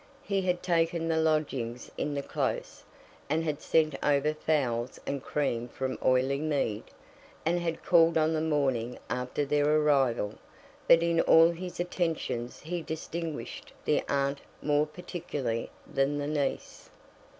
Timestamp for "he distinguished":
12.63-13.73